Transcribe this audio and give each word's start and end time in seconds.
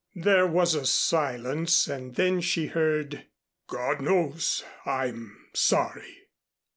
There 0.15 0.47
was 0.47 0.73
a 0.73 0.83
silence 0.83 1.87
and 1.87 2.15
then 2.15 2.41
she 2.41 2.65
heard, 2.65 3.27
"God 3.67 4.01
knows, 4.01 4.63
I'm 4.83 5.37
sorry." 5.53 6.23